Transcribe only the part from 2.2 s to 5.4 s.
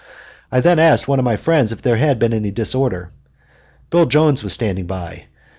any disorder. Bill Jones was standing by.